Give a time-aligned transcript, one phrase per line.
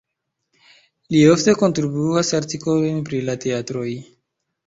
[1.15, 3.87] Li ofte kontribuas artikolojn pri la teatroj.